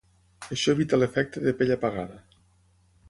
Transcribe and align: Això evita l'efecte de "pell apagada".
Això 0.55 0.73
evita 0.77 0.99
l'efecte 1.01 1.43
de 1.49 1.53
"pell 1.61 1.75
apagada". 1.79 2.19